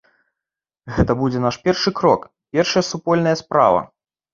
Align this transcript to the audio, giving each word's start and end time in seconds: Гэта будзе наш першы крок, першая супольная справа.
Гэта 0.95 1.11
будзе 1.21 1.39
наш 1.45 1.61
першы 1.69 1.95
крок, 2.03 2.21
першая 2.53 2.83
супольная 2.93 3.41
справа. 3.47 3.91